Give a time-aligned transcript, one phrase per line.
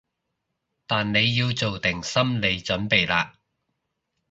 [0.87, 3.33] 但你要做定心理準備喇